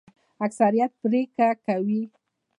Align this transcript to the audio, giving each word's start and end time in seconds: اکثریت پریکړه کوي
اکثریت 0.45 0.91
پریکړه 1.03 1.49
کوي 1.65 2.01